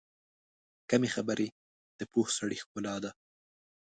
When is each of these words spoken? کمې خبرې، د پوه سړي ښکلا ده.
کمې 0.89 1.09
خبرې، 1.15 1.47
د 1.99 2.01
پوه 2.11 2.27
سړي 2.37 2.57
ښکلا 2.63 2.95
ده. 3.03 3.11